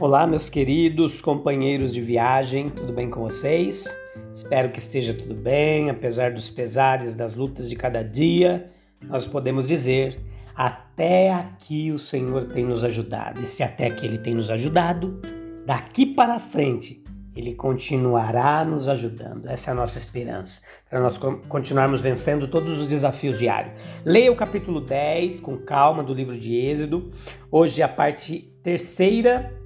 Olá, 0.00 0.26
meus 0.26 0.48
queridos 0.48 1.20
companheiros 1.20 1.92
de 1.92 2.00
viagem, 2.00 2.70
tudo 2.70 2.90
bem 2.90 3.10
com 3.10 3.20
vocês? 3.20 3.84
Espero 4.32 4.70
que 4.70 4.78
esteja 4.78 5.12
tudo 5.12 5.34
bem, 5.34 5.90
apesar 5.90 6.32
dos 6.32 6.48
pesares, 6.48 7.14
das 7.14 7.34
lutas 7.34 7.68
de 7.68 7.76
cada 7.76 8.02
dia. 8.02 8.70
Nós 9.04 9.26
podemos 9.26 9.66
dizer: 9.66 10.18
até 10.56 11.30
aqui 11.34 11.92
o 11.92 11.98
Senhor 11.98 12.46
tem 12.46 12.64
nos 12.64 12.82
ajudado. 12.82 13.42
E 13.42 13.46
se 13.46 13.62
até 13.62 13.88
aqui 13.88 14.06
Ele 14.06 14.16
tem 14.16 14.34
nos 14.34 14.50
ajudado, 14.50 15.20
daqui 15.66 16.06
para 16.06 16.38
frente 16.38 17.04
Ele 17.36 17.54
continuará 17.54 18.64
nos 18.64 18.88
ajudando. 18.88 19.50
Essa 19.50 19.70
é 19.70 19.72
a 19.72 19.76
nossa 19.76 19.98
esperança, 19.98 20.62
para 20.88 20.98
nós 20.98 21.18
continuarmos 21.46 22.00
vencendo 22.00 22.48
todos 22.48 22.78
os 22.78 22.86
desafios 22.86 23.38
diários. 23.38 23.78
Leia 24.02 24.32
o 24.32 24.36
capítulo 24.36 24.80
10 24.80 25.40
com 25.40 25.58
calma 25.58 26.02
do 26.02 26.14
livro 26.14 26.38
de 26.38 26.56
Êxodo. 26.56 27.10
Hoje 27.52 27.82
a 27.82 27.88
parte 27.88 28.50
terceira 28.62 29.59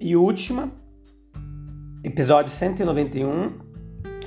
e 0.00 0.16
última, 0.16 0.70
episódio 2.04 2.52
191. 2.52 3.52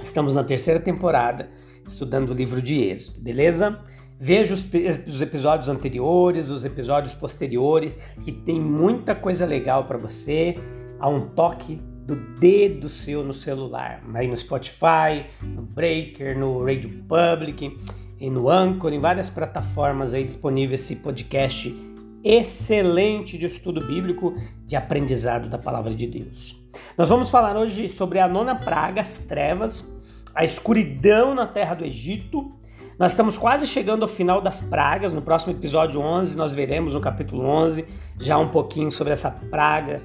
Estamos 0.03 0.33
na 0.33 0.44
terceira 0.44 0.80
temporada, 0.80 1.50
estudando 1.88 2.30
o 2.30 2.33
livro 2.33 2.61
de 2.61 2.81
Êxodo, 2.81 3.22
beleza? 3.22 3.80
Veja 4.19 4.53
os, 4.53 4.67
os 5.08 5.22
episódios 5.22 5.69
anteriores, 5.69 6.50
os 6.50 6.66
episódios 6.66 7.16
posteriores, 7.16 7.97
que 8.23 8.31
tem 8.31 8.59
muita 8.59 9.16
coisa 9.16 9.45
legal 9.45 9.86
para 9.86 9.97
você. 9.97 10.55
Há 11.00 11.08
um 11.08 11.22
toque 11.30 11.81
do 12.06 12.16
dedo 12.16 12.89
seu 12.89 13.23
no 13.23 13.33
celular, 13.33 14.03
aí 14.13 14.28
no 14.28 14.35
Spotify, 14.35 15.25
no 15.41 15.61
Breaker, 15.61 16.38
no 16.38 16.63
Radio 16.63 16.89
Public 17.03 17.78
e 18.19 18.30
no 18.30 18.50
Anchor, 18.50 18.91
em 18.91 19.00
várias 19.00 19.30
plataformas 19.30 20.13
aí 20.13 20.23
disponível 20.23 20.75
esse 20.75 20.97
podcast 20.97 21.91
excelente 22.23 23.38
de 23.38 23.45
estudo 23.45 23.86
bíblico, 23.86 24.36
de 24.66 24.75
aprendizado 24.75 25.50
da 25.50 25.58
palavra 25.58 25.94
de 25.94 26.08
Deus. 26.08 26.61
Nós 26.97 27.09
vamos 27.09 27.30
falar 27.30 27.58
hoje 27.58 27.88
sobre 27.88 28.19
a 28.19 28.28
nona 28.28 28.55
praga, 28.55 29.02
as 29.02 29.19
trevas, 29.19 29.91
a 30.33 30.44
escuridão 30.44 31.36
na 31.36 31.47
terra 31.47 31.75
do 31.75 31.86
Egito. 31.86 32.52
Nós 32.97 33.11
estamos 33.11 33.38
quase 33.38 33.66
chegando 33.66 34.03
ao 34.03 34.08
final 34.08 34.41
das 34.41 34.61
pragas. 34.61 35.13
No 35.13 35.22
próximo 35.22 35.53
episódio 35.53 36.00
11, 36.00 36.38
nós 36.38 36.53
veremos 36.53 36.94
no 36.94 37.02
capítulo 37.02 37.44
11 37.44 37.86
já 38.19 38.38
um 38.38 38.50
pouquinho 38.50 38.91
sobre 38.91 39.13
essa 39.13 39.31
praga 39.31 40.02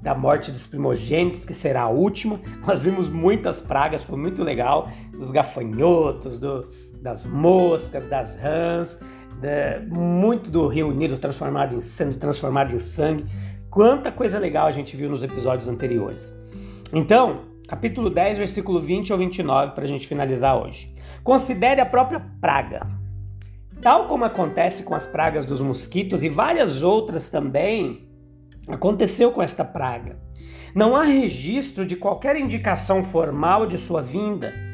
da 0.00 0.14
morte 0.14 0.52
dos 0.52 0.66
primogênitos, 0.66 1.44
que 1.44 1.52
será 1.52 1.82
a 1.82 1.88
última. 1.88 2.40
Nós 2.64 2.80
vimos 2.80 3.08
muitas 3.08 3.60
pragas, 3.60 4.04
foi 4.04 4.16
muito 4.16 4.44
legal, 4.44 4.88
dos 5.12 5.30
gafanhotos, 5.30 6.38
do, 6.38 6.68
das 7.02 7.26
moscas, 7.26 8.06
das 8.06 8.36
rãs, 8.36 9.00
muito 9.90 10.50
do 10.50 10.66
Rio 10.66 10.88
Unido 10.88 11.18
transformado 11.18 11.74
em, 11.74 11.80
sendo 11.80 12.16
transformado 12.16 12.74
em 12.74 12.78
sangue. 12.78 13.26
Quanta 13.70 14.10
coisa 14.10 14.38
legal 14.38 14.66
a 14.66 14.70
gente 14.70 14.96
viu 14.96 15.08
nos 15.08 15.22
episódios 15.22 15.68
anteriores. 15.68 16.34
Então, 16.92 17.42
capítulo 17.68 18.08
10, 18.08 18.38
versículo 18.38 18.80
20 18.80 19.12
ao 19.12 19.18
29, 19.18 19.72
para 19.72 19.84
a 19.84 19.88
gente 19.88 20.06
finalizar 20.06 20.56
hoje. 20.56 20.94
Considere 21.22 21.80
a 21.80 21.86
própria 21.86 22.20
praga. 22.40 22.86
Tal 23.82 24.06
como 24.06 24.24
acontece 24.24 24.82
com 24.84 24.94
as 24.94 25.06
pragas 25.06 25.44
dos 25.44 25.60
mosquitos 25.60 26.24
e 26.24 26.28
várias 26.28 26.82
outras 26.82 27.28
também, 27.28 28.08
aconteceu 28.66 29.30
com 29.32 29.42
esta 29.42 29.64
praga. 29.64 30.18
Não 30.74 30.96
há 30.96 31.02
registro 31.04 31.84
de 31.84 31.96
qualquer 31.96 32.36
indicação 32.36 33.04
formal 33.04 33.66
de 33.66 33.78
sua 33.78 34.02
vinda 34.02 34.65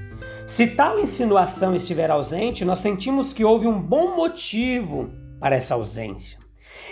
se 0.53 0.67
tal 0.67 1.01
insinuação 1.01 1.75
estiver 1.75 2.11
ausente, 2.11 2.63
nós 2.63 2.81
sentimos 2.81 3.33
que 3.33 3.43
houve 3.43 3.67
um 3.67 3.81
bom 3.81 4.15
motivo 4.17 5.09
para 5.41 5.57
essa 5.57 5.73
ausência. 5.73 6.39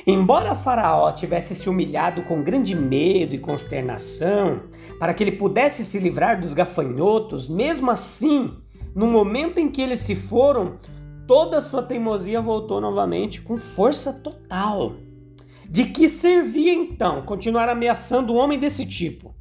Embora 0.07 0.55
Faraó 0.55 1.13
tivesse 1.13 1.55
se 1.55 1.69
humilhado 1.69 2.23
com 2.23 2.43
grande 2.43 2.75
medo 2.75 3.35
e 3.35 3.39
consternação 3.39 4.63
para 4.99 5.13
que 5.13 5.23
ele 5.23 5.33
pudesse 5.33 5.85
se 5.85 5.99
livrar 5.99 6.41
dos 6.41 6.55
gafanhotos, 6.55 7.51
mesmo 7.51 7.91
assim, 7.91 8.51
no 8.95 9.07
momento 9.07 9.59
em 9.59 9.71
que 9.71 9.83
eles 9.83 10.01
se 10.01 10.17
foram, 10.17 10.79
toda 11.27 11.59
a 11.59 11.63
sua 11.63 11.83
teimosia 11.83 12.41
voltou 12.41 12.81
novamente 12.81 13.43
com 13.43 13.59
força 13.59 14.11
total. 14.11 14.95
De 15.69 15.85
que 15.85 16.09
servia 16.09 16.73
então 16.73 17.21
continuar 17.27 17.69
ameaçando 17.69 18.33
um 18.33 18.37
homem 18.39 18.59
desse 18.59 18.87
tipo? 18.87 19.35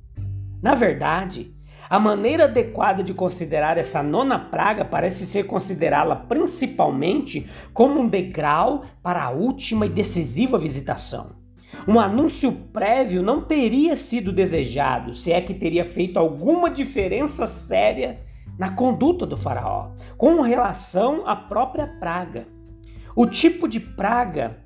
Na 0.62 0.76
verdade, 0.76 1.58
a 1.90 2.00
maneira 2.00 2.44
adequada 2.44 3.04
de 3.04 3.14
considerar 3.14 3.78
essa 3.78 4.04
nona 4.04 4.38
praga 4.38 4.86
parece 4.86 5.26
ser 5.26 5.48
considerá-la 5.48 6.16
principalmente 6.16 7.50
como 7.74 8.00
um 8.00 8.08
degrau 8.08 8.84
para 9.02 9.24
a 9.24 9.32
última 9.32 9.88
e 9.88 9.90
decisiva 9.90 10.58
visitação. 10.58 11.38
Um 11.88 12.00
anúncio 12.00 12.52
prévio 12.72 13.24
não 13.24 13.42
teria 13.42 13.98
sido 13.98 14.32
desejado 14.32 15.16
se 15.16 15.32
é 15.32 15.42
que 15.42 15.54
teria 15.54 15.84
feito 15.84 16.18
alguma 16.18 16.70
diferença 16.70 17.48
séria 17.48 18.20
na 18.58 18.76
conduta 18.76 19.26
do 19.26 19.38
Faraó 19.38 19.92
com 20.18 20.42
relação 20.42 21.28
à 21.28 21.36
própria 21.36 21.88
praga. 21.88 22.46
O 23.16 23.26
tipo 23.26 23.68
de 23.68 23.80
praga, 23.80 24.58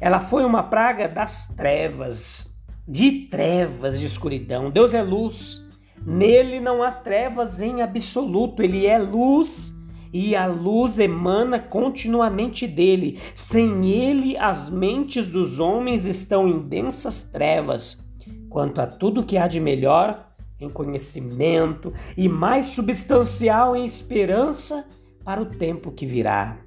ela 0.00 0.18
foi 0.18 0.44
uma 0.44 0.64
praga 0.64 1.06
das 1.06 1.54
trevas, 1.54 2.58
de 2.88 3.26
trevas, 3.28 4.00
de 4.00 4.06
escuridão. 4.06 4.70
Deus 4.70 4.94
é 4.94 5.02
luz 5.02 5.71
Nele 6.06 6.60
não 6.60 6.82
há 6.82 6.90
trevas 6.90 7.60
em 7.60 7.80
absoluto, 7.82 8.62
ele 8.62 8.86
é 8.86 8.98
luz 8.98 9.72
e 10.12 10.36
a 10.36 10.46
luz 10.46 10.98
emana 10.98 11.58
continuamente 11.58 12.66
dele. 12.66 13.18
Sem 13.34 13.88
ele, 13.90 14.36
as 14.36 14.68
mentes 14.68 15.28
dos 15.28 15.58
homens 15.58 16.04
estão 16.04 16.48
em 16.48 16.58
densas 16.58 17.22
trevas. 17.22 18.04
Quanto 18.50 18.80
a 18.80 18.86
tudo 18.86 19.24
que 19.24 19.38
há 19.38 19.46
de 19.46 19.58
melhor 19.58 20.26
em 20.60 20.68
conhecimento 20.68 21.92
e 22.16 22.28
mais 22.28 22.66
substancial 22.66 23.74
em 23.74 23.84
esperança 23.84 24.86
para 25.24 25.40
o 25.40 25.46
tempo 25.46 25.90
que 25.90 26.06
virá. 26.06 26.58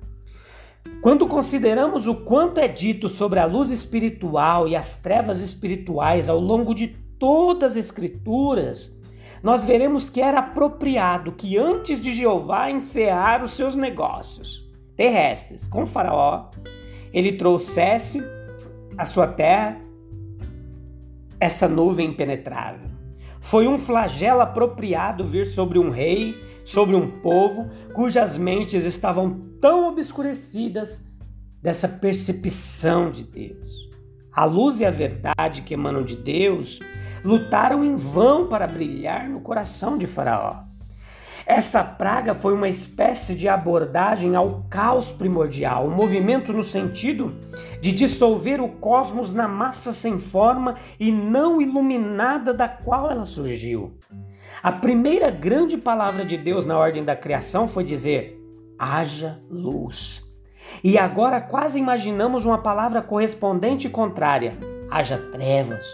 Quando 1.02 1.28
consideramos 1.28 2.07
o 2.07 2.16
quanto 2.16 2.59
é 2.59 2.67
dito 2.67 3.09
sobre 3.09 3.40
a 3.40 3.46
luz 3.46 3.69
espiritual 3.69 4.67
e 4.67 4.75
as 4.75 5.02
trevas 5.02 5.40
espirituais 5.40 6.29
ao 6.29 6.40
longo 6.40 6.73
de 6.73 6.88
todas 7.19 7.73
as 7.73 7.78
Escrituras, 7.78 8.94
nós 9.45 9.63
veremos 9.63 10.09
que 10.09 10.19
era 10.19 10.39
apropriado 10.39 11.31
que 11.31 11.56
antes 11.56 12.01
de 12.01 12.16
Jeová 12.16 12.72
encerrar 12.72 13.44
os 13.44 13.53
seus 13.53 13.75
negócios 13.75 14.67
terrestres 14.95 15.67
com 15.67 15.85
Faraó, 15.85 16.50
ele 17.13 17.33
trouxesse 17.33 18.23
à 18.97 19.05
sua 19.05 19.28
terra 19.28 19.79
essa 21.39 21.67
nuvem 21.67 22.09
impenetrável. 22.09 22.89
Foi 23.39 23.67
um 23.67 23.78
flagelo 23.78 24.41
apropriado 24.41 25.23
vir 25.23 25.45
sobre 25.45 25.78
um 25.78 25.91
rei, 25.91 26.34
sobre 26.63 26.95
um 26.95 27.07
povo 27.22 27.69
cujas 27.94 28.39
mentes 28.39 28.84
estavam 28.84 29.41
tão 29.61 29.88
obscurecidas 29.88 31.05
dessa 31.61 31.87
percepção 31.87 33.11
de 33.11 33.23
Deus. 33.23 33.91
A 34.31 34.43
luz 34.43 34.79
e 34.79 34.85
a 34.85 34.90
verdade 34.90 35.61
que 35.61 35.75
emanam 35.75 36.03
de 36.03 36.16
Deus 36.16 36.79
lutaram 37.25 37.83
em 37.83 37.95
vão 37.95 38.47
para 38.47 38.67
brilhar 38.67 39.27
no 39.27 39.41
coração 39.41 39.97
de 39.97 40.05
Faraó. 40.05 40.63
Essa 41.45 41.83
praga 41.83 42.33
foi 42.33 42.53
uma 42.53 42.67
espécie 42.67 43.35
de 43.35 43.47
abordagem 43.47 44.35
ao 44.35 44.63
caos 44.69 45.11
primordial, 45.11 45.85
um 45.85 45.91
movimento 45.91 46.53
no 46.53 46.63
sentido 46.63 47.35
de 47.81 47.91
dissolver 47.91 48.61
o 48.61 48.69
cosmos 48.69 49.31
na 49.33 49.47
massa 49.47 49.93
sem 49.93 50.17
forma 50.17 50.75
e 50.99 51.11
não 51.11 51.61
iluminada 51.61 52.53
da 52.53 52.67
qual 52.67 53.11
ela 53.11 53.25
surgiu. 53.25 53.93
A 54.63 54.71
primeira 54.71 55.29
grande 55.29 55.78
palavra 55.78 56.25
de 56.25 56.37
Deus 56.37 56.66
na 56.66 56.78
ordem 56.78 57.03
da 57.03 57.16
criação 57.16 57.67
foi 57.67 57.83
dizer: 57.83 58.39
haja 58.79 59.39
luz. 59.49 60.23
E 60.83 60.97
agora 60.97 61.39
quase 61.39 61.78
imaginamos 61.79 62.45
uma 62.45 62.57
palavra 62.57 63.03
correspondente 63.03 63.85
e 63.85 63.91
contrária: 63.91 64.51
haja 64.89 65.17
trevas. 65.31 65.85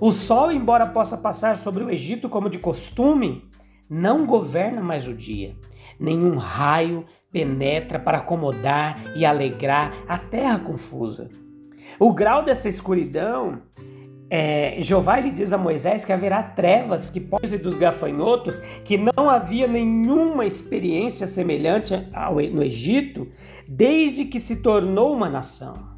O 0.00 0.12
sol, 0.12 0.52
embora 0.52 0.86
possa 0.86 1.16
passar 1.16 1.56
sobre 1.56 1.82
o 1.82 1.90
Egito 1.90 2.28
como 2.28 2.50
de 2.50 2.58
costume, 2.58 3.44
não 3.88 4.26
governa 4.26 4.82
mais 4.82 5.06
o 5.06 5.14
dia. 5.14 5.54
nenhum 5.98 6.36
raio 6.36 7.06
penetra 7.32 7.98
para 7.98 8.18
acomodar 8.18 9.00
e 9.16 9.24
alegrar 9.24 9.94
a 10.06 10.18
terra 10.18 10.58
confusa. 10.58 11.30
O 11.98 12.12
grau 12.12 12.42
dessa 12.42 12.68
escuridão 12.68 13.62
é, 14.28 14.76
Jeová 14.80 15.20
lhe 15.20 15.30
diz 15.30 15.52
a 15.52 15.58
Moisés 15.58 16.04
que 16.04 16.12
haverá 16.12 16.42
trevas 16.42 17.10
que 17.10 17.20
pode 17.20 17.56
dos 17.58 17.76
gafanhotos, 17.76 18.58
que 18.84 18.98
não 18.98 19.30
havia 19.30 19.66
nenhuma 19.66 20.44
experiência 20.44 21.26
semelhante 21.26 21.94
ao, 22.12 22.34
no 22.34 22.62
Egito 22.62 23.28
desde 23.68 24.24
que 24.24 24.40
se 24.40 24.62
tornou 24.62 25.14
uma 25.14 25.28
nação. 25.28 25.95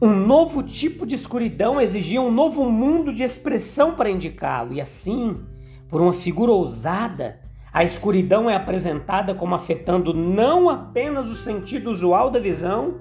Um 0.00 0.14
novo 0.14 0.62
tipo 0.62 1.06
de 1.06 1.14
escuridão 1.14 1.80
exigia 1.80 2.20
um 2.20 2.30
novo 2.30 2.70
mundo 2.70 3.14
de 3.14 3.22
expressão 3.22 3.94
para 3.94 4.10
indicá-lo, 4.10 4.74
e 4.74 4.80
assim, 4.80 5.40
por 5.88 6.02
uma 6.02 6.12
figura 6.12 6.52
ousada, 6.52 7.40
a 7.72 7.82
escuridão 7.82 8.48
é 8.48 8.54
apresentada 8.54 9.34
como 9.34 9.54
afetando 9.54 10.12
não 10.12 10.68
apenas 10.68 11.30
o 11.30 11.34
sentido 11.34 11.90
usual 11.90 12.30
da 12.30 12.38
visão, 12.38 12.96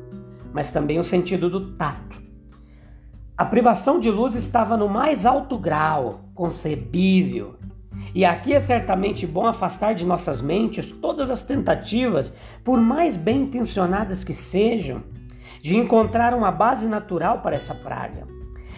mas 0.53 0.71
também 0.71 0.97
o 0.97 1.03
sentido 1.03 1.49
do 1.49 1.73
tato. 1.73 2.15
A 3.37 3.43
privação 3.43 3.99
de 3.99 4.09
luz 4.09 4.33
estava 4.33 4.77
no 4.77 4.87
mais 4.87 5.25
alto 5.25 5.57
grau 5.57 6.29
concebível. 6.33 7.55
E 8.13 8.23
aqui 8.23 8.53
é 8.53 8.59
certamente 8.61 9.27
bom 9.27 9.45
afastar 9.45 9.95
de 9.95 10.05
nossas 10.05 10.41
mentes 10.41 10.89
todas 10.89 11.29
as 11.29 11.43
tentativas, 11.43 12.33
por 12.63 12.79
mais 12.79 13.17
bem 13.17 13.41
intencionadas 13.41 14.23
que 14.23 14.33
sejam, 14.33 15.03
de 15.65 15.75
encontrar 15.75 16.35
uma 16.35 16.51
base 16.51 16.87
natural 16.87 17.39
para 17.39 17.55
essa 17.55 17.73
praga. 17.73 18.27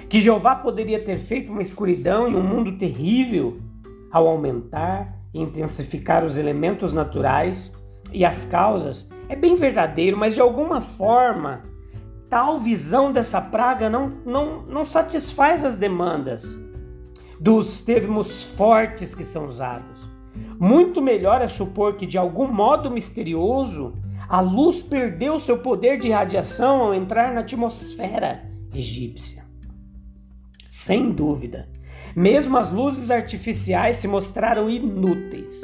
Que 0.07 0.21
Jeová 0.21 0.55
poderia 0.55 1.03
ter 1.03 1.17
feito 1.17 1.51
uma 1.51 1.61
escuridão 1.61 2.29
e 2.31 2.33
um 2.33 2.41
mundo 2.41 2.77
terrível 2.77 3.59
ao 4.09 4.25
aumentar 4.25 5.13
e 5.33 5.41
intensificar 5.41 6.23
os 6.23 6.37
elementos 6.37 6.93
naturais 6.93 7.73
e 8.13 8.23
as 8.23 8.45
causas 8.45 9.09
é 9.27 9.35
bem 9.35 9.53
verdadeiro, 9.55 10.15
mas 10.15 10.33
de 10.33 10.39
alguma 10.39 10.79
forma 10.79 11.63
tal 12.29 12.57
visão 12.57 13.11
dessa 13.11 13.41
praga 13.41 13.89
não, 13.89 14.07
não, 14.25 14.61
não 14.61 14.85
satisfaz 14.85 15.65
as 15.65 15.75
demandas 15.75 16.57
dos 17.37 17.81
termos 17.81 18.45
fortes 18.45 19.13
que 19.13 19.25
são 19.25 19.45
usados. 19.45 20.09
Muito 20.57 21.01
melhor 21.01 21.41
é 21.41 21.49
supor 21.49 21.95
que 21.97 22.05
de 22.05 22.17
algum 22.17 22.47
modo 22.47 22.89
misterioso 22.89 23.93
a 24.29 24.41
luz 24.41 24.81
perdeu 24.83 25.39
seu 25.39 25.59
poder 25.59 25.99
de 25.99 26.09
radiação 26.09 26.81
ao 26.81 26.93
entrar 26.93 27.33
na 27.33 27.41
atmosfera 27.41 28.43
egípcia. 28.73 29.43
Sem 30.67 31.11
dúvida, 31.11 31.69
mesmo 32.15 32.57
as 32.57 32.71
luzes 32.71 33.09
artificiais 33.09 33.97
se 33.97 34.07
mostraram 34.07 34.69
inúteis. 34.69 35.61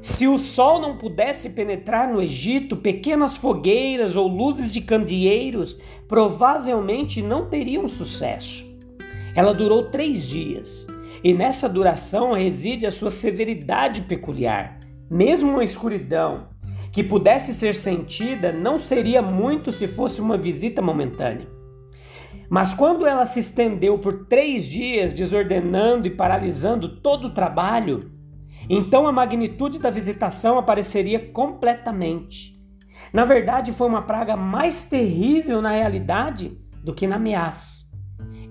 Se 0.00 0.28
o 0.28 0.38
sol 0.38 0.80
não 0.80 0.98
pudesse 0.98 1.50
penetrar 1.50 2.12
no 2.12 2.20
Egito, 2.20 2.76
pequenas 2.76 3.36
fogueiras 3.36 4.16
ou 4.16 4.28
luzes 4.28 4.70
de 4.72 4.82
candeeiros 4.82 5.80
provavelmente 6.06 7.22
não 7.22 7.48
teriam 7.48 7.88
sucesso. 7.88 8.64
Ela 9.34 9.54
durou 9.54 9.90
três 9.90 10.28
dias, 10.28 10.86
e 11.22 11.32
nessa 11.32 11.68
duração 11.68 12.32
reside 12.32 12.84
a 12.86 12.90
sua 12.90 13.10
severidade 13.10 14.02
peculiar. 14.02 14.78
Mesmo 15.10 15.52
uma 15.52 15.64
escuridão 15.64 16.48
que 16.94 17.02
pudesse 17.02 17.52
ser 17.52 17.74
sentida 17.74 18.52
não 18.52 18.78
seria 18.78 19.20
muito 19.20 19.72
se 19.72 19.88
fosse 19.88 20.20
uma 20.20 20.38
visita 20.38 20.80
momentânea. 20.80 21.48
Mas 22.48 22.72
quando 22.72 23.04
ela 23.04 23.26
se 23.26 23.40
estendeu 23.40 23.98
por 23.98 24.26
três 24.26 24.64
dias, 24.64 25.12
desordenando 25.12 26.06
e 26.06 26.10
paralisando 26.10 27.00
todo 27.00 27.26
o 27.26 27.34
trabalho, 27.34 28.12
então 28.70 29.08
a 29.08 29.12
magnitude 29.12 29.80
da 29.80 29.90
visitação 29.90 30.56
apareceria 30.56 31.18
completamente. 31.18 32.54
Na 33.12 33.24
verdade, 33.24 33.72
foi 33.72 33.88
uma 33.88 34.02
praga 34.02 34.36
mais 34.36 34.84
terrível 34.84 35.60
na 35.60 35.70
realidade 35.70 36.56
do 36.84 36.94
que 36.94 37.08
na 37.08 37.16
ameaça. 37.16 37.86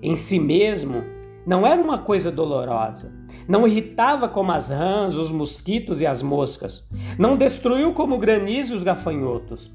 Em 0.02 0.14
si 0.16 0.38
mesmo, 0.38 1.02
não 1.46 1.66
era 1.66 1.80
uma 1.80 1.96
coisa 1.96 2.30
dolorosa 2.30 3.23
não 3.46 3.66
irritava 3.66 4.28
como 4.28 4.52
as 4.52 4.70
rãs, 4.70 5.16
os 5.16 5.30
mosquitos 5.30 6.00
e 6.00 6.06
as 6.06 6.22
moscas. 6.22 6.88
Não 7.18 7.36
destruiu 7.36 7.92
como 7.92 8.14
o 8.14 8.18
granizo 8.18 8.72
e 8.72 8.76
os 8.76 8.82
gafanhotos. 8.82 9.70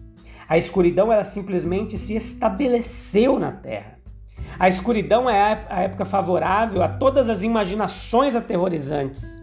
A 0.48 0.58
escuridão 0.58 1.14
ela 1.14 1.24
simplesmente 1.24 1.98
se 1.98 2.16
estabeleceu 2.16 3.38
na 3.38 3.52
terra. 3.52 4.00
A 4.58 4.68
escuridão 4.68 5.30
é 5.30 5.66
a 5.70 5.82
época 5.82 6.06
favorável 6.06 6.82
a 6.82 6.90
todas 6.90 7.30
as 7.30 7.44
imaginações 7.44 8.36
aterrorizantes. 8.36 9.40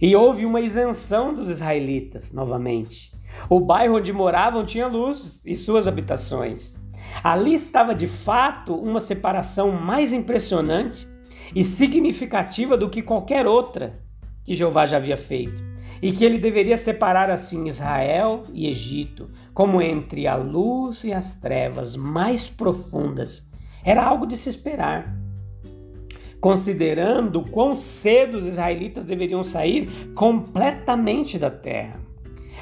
E 0.00 0.14
houve 0.14 0.44
uma 0.44 0.60
isenção 0.60 1.32
dos 1.32 1.48
israelitas, 1.48 2.32
novamente. 2.32 3.10
O 3.48 3.58
bairro 3.58 3.96
onde 3.96 4.12
moravam 4.12 4.64
tinha 4.66 4.86
luz 4.86 5.40
e 5.46 5.54
suas 5.54 5.88
habitações. 5.88 6.76
Ali 7.24 7.54
estava 7.54 7.94
de 7.94 8.06
fato 8.06 8.74
uma 8.74 9.00
separação 9.00 9.72
mais 9.72 10.12
impressionante 10.12 11.08
e 11.54 11.62
significativa 11.62 12.76
do 12.76 12.90
que 12.90 13.02
qualquer 13.02 13.46
outra 13.46 14.06
que 14.46 14.54
Jeová 14.54 14.86
já 14.86 14.96
havia 14.96 15.16
feito, 15.16 15.60
e 16.00 16.12
que 16.12 16.24
ele 16.24 16.38
deveria 16.38 16.76
separar 16.76 17.30
assim 17.30 17.66
Israel 17.66 18.44
e 18.52 18.68
Egito, 18.68 19.28
como 19.52 19.82
entre 19.82 20.26
a 20.26 20.36
luz 20.36 21.02
e 21.02 21.12
as 21.12 21.40
trevas 21.40 21.96
mais 21.96 22.48
profundas. 22.48 23.50
Era 23.84 24.04
algo 24.04 24.24
de 24.24 24.36
se 24.36 24.48
esperar. 24.48 25.16
Considerando 26.40 27.42
quão 27.50 27.76
cedo 27.76 28.36
os 28.36 28.46
israelitas 28.46 29.04
deveriam 29.04 29.42
sair 29.42 30.12
completamente 30.14 31.38
da 31.38 31.50
terra. 31.50 32.00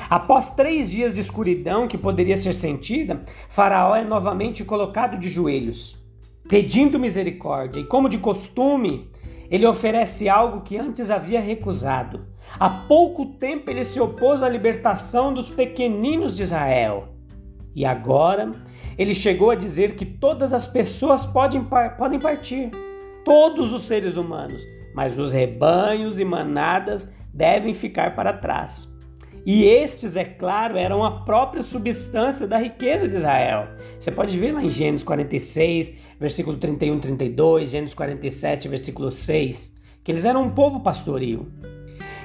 Após 0.09 0.53
três 0.53 0.91
dias 0.91 1.13
de 1.13 1.21
escuridão 1.21 1.87
que 1.87 1.99
poderia 1.99 2.37
ser 2.37 2.55
sentida, 2.55 3.23
Faraó 3.49 3.95
é 3.95 4.05
novamente 4.05 4.65
colocado 4.65 5.19
de 5.19 5.29
joelhos 5.29 6.04
pedindo 6.49 6.99
misericórdia, 6.99 7.81
e 7.81 7.85
como 7.85 8.09
de 8.09 8.19
costume, 8.19 9.11
ele 9.51 9.67
oferece 9.67 10.29
algo 10.29 10.63
que 10.63 10.77
antes 10.77 11.11
havia 11.11 11.41
recusado. 11.41 12.27
Há 12.59 12.69
pouco 12.69 13.27
tempo 13.27 13.71
ele 13.71 13.85
se 13.85 14.01
opôs 14.01 14.43
à 14.43 14.49
libertação 14.49 15.33
dos 15.33 15.51
pequeninos 15.51 16.37
de 16.37 16.43
Israel. 16.43 17.09
E 17.75 17.85
agora 17.85 18.53
ele 18.97 19.15
chegou 19.15 19.51
a 19.51 19.55
dizer 19.55 19.97
que 19.97 20.07
todas 20.07 20.53
as 20.53 20.67
pessoas 20.67 21.27
podem, 21.27 21.67
podem 21.99 22.21
partir, 22.21 22.71
todos 23.25 23.73
os 23.73 23.83
seres 23.83 24.17
humanos, 24.17 24.63
mas 24.95 25.19
os 25.19 25.33
rebanhos 25.33 26.19
e 26.19 26.25
manadas 26.25 27.13
devem 27.33 27.75
ficar 27.75 28.15
para 28.15 28.33
trás. 28.33 28.93
E 29.47 29.65
estes, 29.65 30.17
é 30.17 30.25
claro, 30.25 30.79
eram 30.79 31.05
a 31.05 31.23
própria 31.23 31.63
substância 31.63 32.47
da 32.47 32.57
riqueza 32.57 33.07
de 33.07 33.17
Israel. 33.17 33.69
Você 33.99 34.11
pode 34.11 34.39
ver 34.39 34.53
lá 34.53 34.63
em 34.63 34.71
Gênesis 34.71 35.05
46, 35.05 35.93
versículo 36.19 36.57
31 36.57 37.01
32, 37.01 37.71
Gênesis 37.71 37.95
47, 37.95 38.69
versículo 38.69 39.11
6, 39.11 39.81
que 40.03 40.13
eles 40.13 40.25
eram 40.25 40.43
um 40.43 40.51
povo 40.51 40.81
pastoril. 40.81 41.49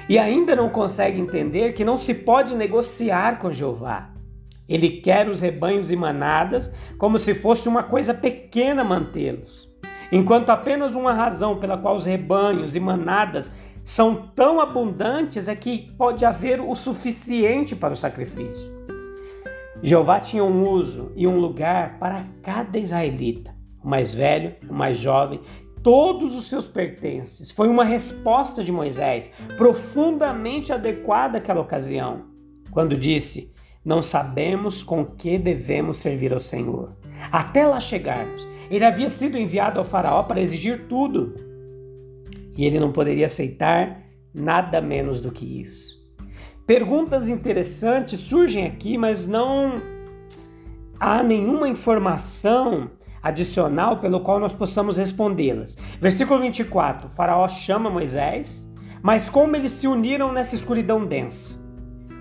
E 0.08 0.18
ainda 0.18 0.56
não 0.56 0.68
consegue 0.68 1.20
entender 1.20 1.72
que 1.72 1.84
não 1.84 1.96
se 1.96 2.14
pode 2.14 2.54
negociar 2.54 3.38
com 3.38 3.52
Jeová. 3.52 4.10
Ele 4.68 5.00
quer 5.00 5.28
os 5.28 5.40
rebanhos 5.40 5.90
e 5.90 5.96
manadas 5.96 6.74
como 6.98 7.18
se 7.18 7.34
fosse 7.34 7.68
uma 7.68 7.82
coisa 7.82 8.14
pequena 8.14 8.84
mantê-los. 8.84 9.68
Enquanto 10.12 10.50
apenas 10.50 10.94
uma 10.94 11.12
razão 11.12 11.58
pela 11.58 11.78
qual 11.78 11.94
os 11.94 12.04
rebanhos 12.04 12.74
e 12.74 12.80
manadas 12.80 13.50
são 13.84 14.28
tão 14.34 14.60
abundantes 14.60 15.48
é 15.48 15.54
que 15.54 15.92
pode 15.96 16.24
haver 16.24 16.60
o 16.60 16.74
suficiente 16.74 17.74
para 17.74 17.92
o 17.92 17.96
sacrifício. 17.96 18.70
Jeová 19.82 20.20
tinha 20.20 20.44
um 20.44 20.68
uso 20.68 21.12
e 21.16 21.26
um 21.26 21.38
lugar 21.38 21.98
para 21.98 22.24
cada 22.42 22.78
israelita, 22.78 23.54
o 23.82 23.88
mais 23.88 24.14
velho, 24.14 24.54
o 24.68 24.74
mais 24.74 24.98
jovem, 24.98 25.40
todos 25.82 26.34
os 26.34 26.46
seus 26.46 26.68
pertences. 26.68 27.50
Foi 27.50 27.68
uma 27.68 27.84
resposta 27.84 28.62
de 28.62 28.72
Moisés 28.72 29.30
profundamente 29.56 30.72
adequada 30.72 31.38
àquela 31.38 31.60
ocasião, 31.60 32.26
quando 32.70 32.96
disse: 32.96 33.54
Não 33.84 34.02
sabemos 34.02 34.82
com 34.82 35.04
que 35.04 35.38
devemos 35.38 35.98
servir 35.98 36.32
ao 36.32 36.40
Senhor. 36.40 36.96
Até 37.30 37.66
lá 37.66 37.80
chegarmos, 37.80 38.46
ele 38.70 38.84
havia 38.84 39.10
sido 39.10 39.36
enviado 39.36 39.78
ao 39.78 39.84
Faraó 39.84 40.22
para 40.22 40.40
exigir 40.40 40.86
tudo 40.88 41.34
e 42.56 42.66
ele 42.66 42.78
não 42.78 42.92
poderia 42.92 43.26
aceitar 43.26 44.02
nada 44.34 44.80
menos 44.80 45.20
do 45.20 45.32
que 45.32 45.60
isso. 45.62 45.98
Perguntas 46.66 47.28
interessantes 47.28 48.20
surgem 48.20 48.66
aqui, 48.66 48.96
mas 48.96 49.26
não 49.26 49.80
há 50.98 51.22
nenhuma 51.22 51.68
informação 51.68 52.90
adicional 53.22 53.98
pelo 53.98 54.20
qual 54.20 54.40
nós 54.40 54.54
possamos 54.54 54.96
respondê-las. 54.96 55.76
Versículo 56.00 56.40
24: 56.40 57.06
o 57.06 57.10
Faraó 57.10 57.48
chama 57.48 57.90
Moisés, 57.90 58.70
mas 59.02 59.30
como 59.30 59.56
eles 59.56 59.72
se 59.72 59.86
uniram 59.86 60.32
nessa 60.32 60.54
escuridão 60.54 61.04
densa? 61.06 61.58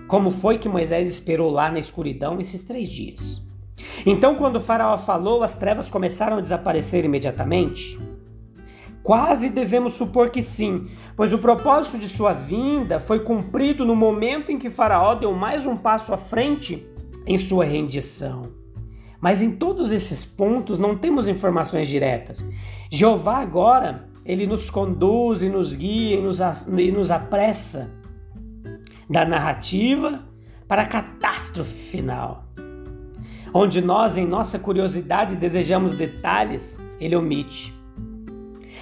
Como 0.08 0.32
foi 0.32 0.58
que 0.58 0.68
Moisés 0.68 1.10
esperou 1.10 1.52
lá 1.52 1.72
na 1.72 1.80
escuridão 1.80 2.40
esses 2.40 2.64
três 2.64 2.90
dias? 2.90 3.42
Então, 4.06 4.36
quando 4.36 4.60
Faraó 4.60 4.98
falou, 4.98 5.44
as 5.44 5.54
trevas 5.54 5.90
começaram 5.90 6.38
a 6.38 6.42
desaparecer 6.42 7.06
imediatamente. 7.06 8.00
Quase 9.04 9.50
devemos 9.50 9.94
supor 9.94 10.30
que 10.30 10.44
sim, 10.44 10.90
pois 11.16 11.32
o 11.34 11.38
propósito 11.38 11.98
de 11.98 12.08
sua 12.08 12.34
vinda 12.34 13.00
foi 13.00 13.20
cumprido 13.20 13.86
no 13.86 13.96
momento 13.96 14.52
em 14.52 14.60
que 14.60 14.70
Faraó 14.70 15.16
deu 15.16 15.34
mais 15.34 15.66
um 15.66 15.76
passo 15.76 16.14
à 16.14 16.18
frente 16.18 16.86
em 17.26 17.38
sua 17.38 17.64
rendição. 17.64 18.59
Mas 19.22 19.42
em 19.42 19.56
todos 19.56 19.92
esses 19.92 20.24
pontos 20.24 20.80
não 20.80 20.96
temos 20.96 21.28
informações 21.28 21.88
diretas. 21.88 22.44
Jeová 22.90 23.38
agora, 23.38 24.08
ele 24.26 24.48
nos 24.48 24.70
conduz 24.70 25.42
e 25.42 25.50
nos 25.50 25.74
guia 25.74 26.18
e 26.18 26.92
nos, 26.92 27.12
apressa 27.12 27.92
da 29.10 29.26
narrativa 29.26 30.24
para 30.68 30.84
a 30.84 30.88
catástrofe 30.88 31.74
final. 31.74 32.46
Onde 33.54 33.82
nós, 33.82 34.18
em 34.18 34.28
nossa 34.28 34.60
curiosidade, 34.60 35.36
desejamos 35.36 35.96
detalhes, 35.96 36.80
ele 37.00 37.16
omite, 37.16 37.74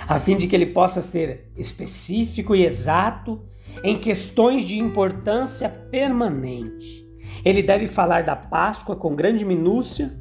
a 0.08 0.20
fim 0.20 0.36
de 0.36 0.48
que 0.48 0.56
ele 0.56 0.68
possa 0.68 1.02
ser 1.02 1.50
específico 1.56 2.54
e 2.54 2.66
exato 2.66 3.42
em 3.84 3.98
questões 3.98 4.66
de 4.66 4.78
importância 4.78 5.70
permanente. 5.70 7.08
Ele 7.46 7.62
deve 7.62 7.88
falar 7.88 8.24
da 8.24 8.36
Páscoa 8.36 8.96
com 8.96 9.16
grande 9.16 9.46
minúcia. 9.46 10.12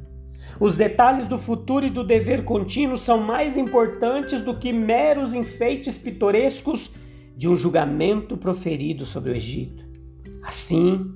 Os 0.59 0.75
detalhes 0.75 1.27
do 1.27 1.37
futuro 1.37 1.85
e 1.85 1.89
do 1.89 2.03
dever 2.03 2.43
contínuo 2.43 2.97
são 2.97 3.19
mais 3.19 3.55
importantes 3.55 4.41
do 4.41 4.57
que 4.57 4.73
meros 4.73 5.33
enfeites 5.33 5.97
pitorescos 5.97 6.93
de 7.35 7.47
um 7.47 7.55
julgamento 7.55 8.35
proferido 8.35 9.05
sobre 9.05 9.31
o 9.31 9.35
Egito. 9.35 9.85
Assim, 10.41 11.13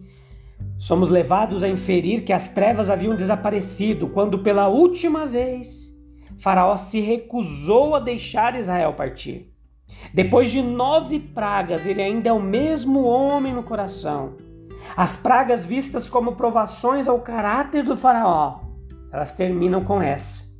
somos 0.77 1.09
levados 1.09 1.63
a 1.63 1.67
inferir 1.67 2.23
que 2.23 2.31
as 2.31 2.49
trevas 2.49 2.89
haviam 2.91 3.15
desaparecido 3.15 4.07
quando, 4.07 4.39
pela 4.39 4.67
última 4.67 5.25
vez, 5.25 5.91
Faraó 6.37 6.75
se 6.75 6.99
recusou 6.99 7.95
a 7.95 7.99
deixar 7.99 8.55
Israel 8.55 8.93
partir. 8.93 9.51
Depois 10.13 10.51
de 10.51 10.61
nove 10.61 11.19
pragas, 11.19 11.85
ele 11.87 12.01
ainda 12.01 12.29
é 12.29 12.33
o 12.33 12.41
mesmo 12.41 13.03
homem 13.03 13.53
no 13.53 13.63
coração. 13.63 14.37
As 14.95 15.15
pragas 15.15 15.65
vistas 15.65 16.09
como 16.09 16.35
provações 16.35 17.07
ao 17.07 17.19
caráter 17.19 17.83
do 17.83 17.95
Faraó, 17.95 18.70
elas 19.11 19.31
terminam 19.31 19.83
com 19.83 20.01
essa. 20.01 20.51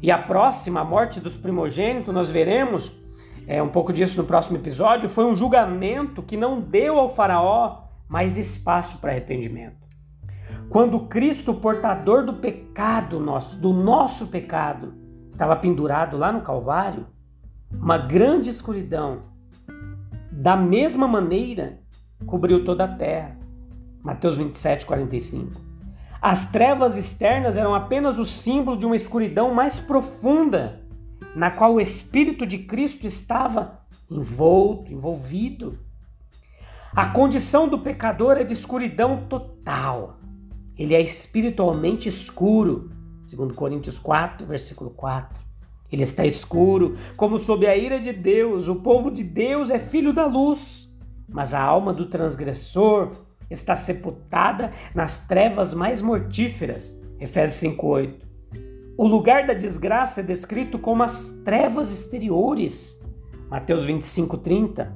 E 0.00 0.10
a 0.10 0.18
próxima, 0.18 0.80
a 0.80 0.84
morte 0.84 1.20
dos 1.20 1.36
primogênitos, 1.36 2.12
nós 2.12 2.30
veremos 2.30 2.92
é, 3.46 3.62
um 3.62 3.68
pouco 3.68 3.92
disso 3.92 4.16
no 4.16 4.26
próximo 4.26 4.56
episódio, 4.56 5.08
foi 5.08 5.24
um 5.24 5.36
julgamento 5.36 6.22
que 6.22 6.36
não 6.36 6.60
deu 6.60 6.98
ao 6.98 7.08
Faraó 7.08 7.84
mais 8.08 8.38
espaço 8.38 8.98
para 8.98 9.10
arrependimento. 9.10 9.84
Quando 10.68 11.06
Cristo, 11.06 11.54
portador 11.54 12.24
do 12.24 12.34
pecado 12.34 13.20
nosso, 13.20 13.58
do 13.58 13.72
nosso 13.72 14.28
pecado, 14.28 14.94
estava 15.30 15.56
pendurado 15.56 16.16
lá 16.16 16.32
no 16.32 16.40
Calvário, 16.40 17.06
uma 17.70 17.98
grande 17.98 18.50
escuridão, 18.50 19.22
da 20.30 20.56
mesma 20.56 21.06
maneira, 21.06 21.80
cobriu 22.26 22.64
toda 22.64 22.84
a 22.84 22.88
terra. 22.88 23.38
Mateus 24.02 24.36
27, 24.36 24.84
45. 24.84 25.73
As 26.24 26.50
trevas 26.50 26.96
externas 26.96 27.54
eram 27.54 27.74
apenas 27.74 28.18
o 28.18 28.24
símbolo 28.24 28.78
de 28.78 28.86
uma 28.86 28.96
escuridão 28.96 29.52
mais 29.52 29.78
profunda, 29.78 30.80
na 31.36 31.50
qual 31.50 31.74
o 31.74 31.80
Espírito 31.82 32.46
de 32.46 32.60
Cristo 32.60 33.06
estava 33.06 33.80
envolto, 34.10 34.90
envolvido. 34.90 35.78
A 36.96 37.08
condição 37.08 37.68
do 37.68 37.78
pecador 37.78 38.38
é 38.38 38.42
de 38.42 38.54
escuridão 38.54 39.26
total. 39.28 40.16
Ele 40.78 40.94
é 40.94 41.00
espiritualmente 41.02 42.08
escuro, 42.08 42.90
segundo 43.26 43.52
Coríntios 43.52 43.98
4, 43.98 44.46
versículo 44.46 44.88
4. 44.92 45.38
Ele 45.92 46.04
está 46.04 46.24
escuro, 46.24 46.96
como 47.18 47.38
sob 47.38 47.66
a 47.66 47.76
ira 47.76 48.00
de 48.00 48.14
Deus. 48.14 48.66
O 48.66 48.76
povo 48.76 49.10
de 49.10 49.22
Deus 49.22 49.68
é 49.68 49.78
filho 49.78 50.14
da 50.14 50.24
luz, 50.24 50.90
mas 51.28 51.52
a 51.52 51.60
alma 51.60 51.92
do 51.92 52.06
transgressor 52.06 53.10
está 53.50 53.76
sepultada 53.76 54.72
nas 54.94 55.26
trevas 55.26 55.74
mais 55.74 56.00
mortíferas. 56.00 56.98
Efésios 57.20 57.60
5:8. 57.60 58.24
O 58.96 59.06
lugar 59.06 59.46
da 59.46 59.54
desgraça 59.54 60.20
é 60.20 60.24
descrito 60.24 60.78
como 60.78 61.02
as 61.02 61.42
trevas 61.44 61.90
exteriores. 61.92 62.98
Mateus 63.50 63.84
25:30. 63.84 64.92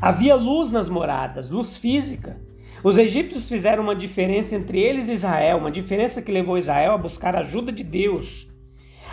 Havia 0.00 0.34
luz 0.34 0.70
nas 0.70 0.88
moradas, 0.88 1.50
luz 1.50 1.78
física. 1.78 2.40
Os 2.82 2.96
egípcios 2.96 3.48
fizeram 3.48 3.82
uma 3.82 3.94
diferença 3.94 4.54
entre 4.54 4.80
eles 4.80 5.08
e 5.08 5.12
Israel, 5.12 5.58
uma 5.58 5.70
diferença 5.70 6.22
que 6.22 6.32
levou 6.32 6.56
Israel 6.56 6.92
a 6.92 6.98
buscar 6.98 7.36
a 7.36 7.40
ajuda 7.40 7.70
de 7.70 7.84
Deus. 7.84 8.48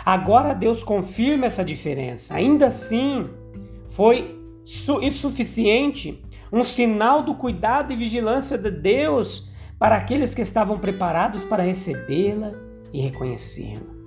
Agora 0.04 0.54
Deus 0.54 0.82
confirma 0.82 1.46
essa 1.46 1.64
diferença. 1.64 2.34
Ainda 2.34 2.68
assim, 2.68 3.24
foi 3.88 4.38
insuficiente 5.02 6.22
um 6.52 6.62
sinal 6.62 7.22
do 7.22 7.34
cuidado 7.34 7.92
e 7.92 7.96
vigilância 7.96 8.56
de 8.56 8.70
Deus 8.70 9.48
para 9.78 9.96
aqueles 9.96 10.34
que 10.34 10.42
estavam 10.42 10.76
preparados 10.76 11.44
para 11.44 11.62
recebê-la 11.62 12.52
e 12.92 13.00
reconhecê-la. 13.00 13.98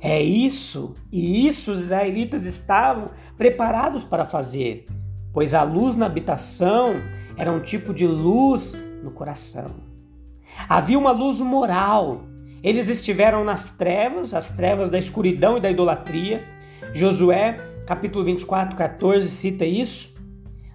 É 0.00 0.22
isso, 0.22 0.94
e 1.12 1.46
isso 1.46 1.72
os 1.72 1.80
israelitas 1.80 2.46
estavam 2.46 3.10
preparados 3.36 4.04
para 4.04 4.24
fazer 4.24 4.86
pois 5.32 5.54
a 5.54 5.62
luz 5.62 5.96
na 5.96 6.06
habitação 6.06 6.94
era 7.36 7.52
um 7.52 7.60
tipo 7.60 7.94
de 7.94 8.06
luz 8.06 8.76
no 9.02 9.10
coração. 9.10 9.70
Havia 10.68 10.98
uma 10.98 11.12
luz 11.12 11.40
moral. 11.40 12.22
Eles 12.62 12.88
estiveram 12.88 13.44
nas 13.44 13.70
trevas, 13.76 14.34
as 14.34 14.50
trevas 14.50 14.90
da 14.90 14.98
escuridão 14.98 15.56
e 15.56 15.60
da 15.60 15.70
idolatria. 15.70 16.44
Josué, 16.92 17.58
capítulo 17.86 18.24
24, 18.24 18.76
14, 18.76 19.30
cita 19.30 19.64
isso. 19.64 20.19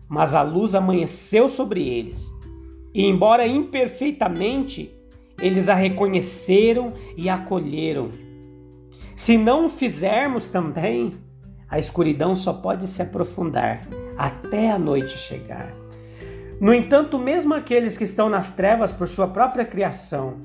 Mas 0.07 0.35
a 0.35 0.41
luz 0.41 0.75
amanheceu 0.75 1.49
sobre 1.49 1.87
eles. 1.87 2.25
E, 2.93 3.05
embora 3.05 3.47
imperfeitamente, 3.47 4.91
eles 5.41 5.67
a 5.67 5.73
reconheceram 5.73 6.93
e 7.17 7.29
a 7.29 7.35
acolheram. 7.35 8.09
Se 9.15 9.37
não 9.37 9.65
o 9.65 9.69
fizermos 9.69 10.49
também, 10.49 11.11
a 11.69 11.79
escuridão 11.79 12.35
só 12.35 12.53
pode 12.53 12.87
se 12.87 13.01
aprofundar 13.01 13.81
até 14.17 14.71
a 14.71 14.79
noite 14.79 15.17
chegar. 15.17 15.73
No 16.59 16.73
entanto, 16.73 17.19
mesmo 17.19 17.53
aqueles 17.53 17.97
que 17.97 18.05
estão 18.05 18.29
nas 18.29 18.55
trevas 18.55 18.93
por 18.93 19.07
sua 19.07 19.27
própria 19.27 19.65
criação, 19.65 20.35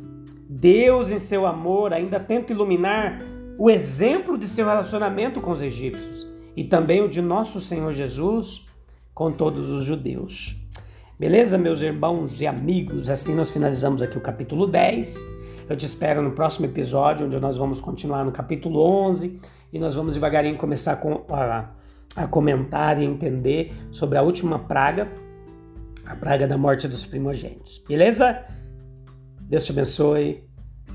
Deus, 0.48 1.12
em 1.12 1.20
seu 1.20 1.46
amor, 1.46 1.92
ainda 1.92 2.18
tenta 2.18 2.52
iluminar 2.52 3.22
o 3.56 3.70
exemplo 3.70 4.36
de 4.36 4.48
seu 4.48 4.66
relacionamento 4.66 5.40
com 5.40 5.52
os 5.52 5.62
egípcios 5.62 6.26
e 6.56 6.64
também 6.64 7.02
o 7.02 7.08
de 7.08 7.22
nosso 7.22 7.60
Senhor 7.60 7.92
Jesus 7.92 8.66
com 9.14 9.30
todos 9.30 9.70
os 9.70 9.84
judeus. 9.84 10.56
Beleza, 11.18 11.58
meus 11.58 11.82
irmãos 11.82 12.40
e 12.40 12.46
amigos? 12.46 13.10
Assim 13.10 13.34
nós 13.34 13.50
finalizamos 13.50 14.02
aqui 14.02 14.16
o 14.16 14.20
capítulo 14.22 14.66
10. 14.66 15.16
Eu 15.68 15.76
te 15.76 15.86
espero 15.86 16.22
no 16.22 16.32
próximo 16.32 16.66
episódio, 16.66 17.26
onde 17.26 17.38
nós 17.38 17.56
vamos 17.56 17.80
continuar 17.80 18.24
no 18.24 18.32
capítulo 18.32 18.80
11 18.80 19.40
e 19.72 19.78
nós 19.78 19.94
vamos 19.94 20.14
devagarinho 20.14 20.56
começar 20.56 20.96
com 20.96 21.24
a 21.28 21.70
a 22.16 22.26
comentar 22.26 23.00
e 23.00 23.04
entender 23.04 23.72
sobre 23.90 24.18
a 24.18 24.22
última 24.22 24.58
praga, 24.58 25.08
a 26.04 26.16
praga 26.16 26.46
da 26.46 26.58
morte 26.58 26.88
dos 26.88 27.06
primogênitos. 27.06 27.82
Beleza? 27.86 28.44
Deus 29.40 29.64
te 29.64 29.72
abençoe, 29.72 30.44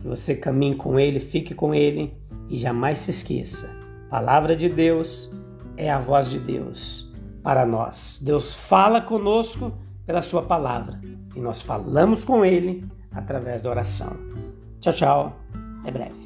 que 0.01 0.07
você 0.07 0.35
caminhe 0.35 0.75
com 0.75 0.99
Ele, 0.99 1.19
fique 1.19 1.53
com 1.53 1.73
Ele 1.73 2.13
e 2.49 2.57
jamais 2.57 2.99
se 2.99 3.11
esqueça: 3.11 3.69
palavra 4.09 4.55
de 4.55 4.69
Deus 4.69 5.33
é 5.77 5.89
a 5.89 5.99
voz 5.99 6.29
de 6.29 6.39
Deus 6.39 7.04
para 7.45 7.63
nós. 7.63 8.19
Deus 8.23 8.55
fala 8.55 8.99
conosco 8.99 9.71
pela 10.03 10.23
Sua 10.23 10.41
palavra 10.41 10.99
e 11.35 11.39
nós 11.39 11.61
falamos 11.61 12.23
com 12.23 12.43
Ele 12.43 12.83
através 13.11 13.61
da 13.61 13.69
oração. 13.69 14.17
Tchau, 14.79 14.93
tchau. 14.93 15.33
Até 15.81 15.91
breve. 15.91 16.24